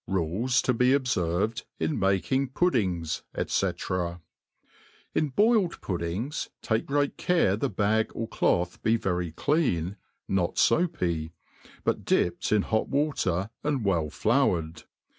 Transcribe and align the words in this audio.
RU 0.07 0.25
LE 0.25 0.43
S 0.45 0.63
to 0.63 0.73
be 0.73 0.93
obferved 0.93 1.61
in 1.79 1.99
making 1.99 2.47
P 2.47 2.53
U 2.65 2.71
D 2.71 2.79
D 2.79 2.83
I 2.83 2.89
N 2.89 3.03
G 3.03 3.21
S, 3.35 3.53
&c, 3.53 3.67
IN 5.13 5.27
boiled 5.29 5.79
puddings, 5.79 6.49
take 6.63 6.87
great 6.87 7.17
care 7.17 7.55
the 7.55 7.69
bag 7.69 8.11
or 8.15 8.27
cloth 8.27 8.81
be 8.81 8.97
verjr 8.97 9.35
clean, 9.35 9.97
not 10.27 10.55
foapy, 10.55 11.33
but 11.83 12.03
dipped 12.03 12.51
in 12.51 12.63
hot 12.63 12.89
water, 12.89 13.51
and 13.63 13.85
well 13.85 14.09
floured.. 14.09 14.85